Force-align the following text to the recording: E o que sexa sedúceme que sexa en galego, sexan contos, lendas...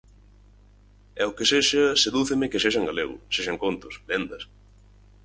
E 1.21 1.23
o 1.29 1.35
que 1.37 1.45
sexa 1.51 1.85
sedúceme 2.03 2.49
que 2.51 2.61
sexa 2.63 2.79
en 2.81 2.87
galego, 2.89 3.15
sexan 3.35 3.57
contos, 3.63 3.93
lendas... 4.11 4.43